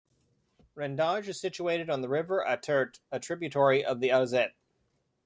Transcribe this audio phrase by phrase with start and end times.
[0.75, 4.55] Redange is situated on the river Attert, a tributary of the Alzette.